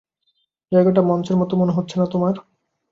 [0.71, 2.35] জায়গাটা মঞ্চের মতো মনে হচ্ছে না তোমার?